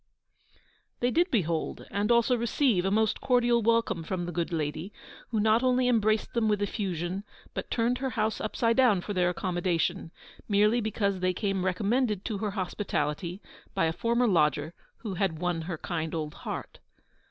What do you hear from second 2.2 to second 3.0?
receive a